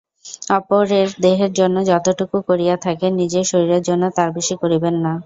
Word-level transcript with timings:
অপরের 0.51 1.07
দেহের 1.23 1.51
জন্য 1.59 1.77
যতটুকু 1.91 2.37
করিয়া 2.49 2.75
থাকেন, 2.85 3.11
নিজের 3.21 3.45
শরীরের 3.51 3.83
জন্য 3.89 4.03
তার 4.17 4.29
বেশী 4.37 4.55
করিবেন 4.61 4.95
না। 5.05 5.13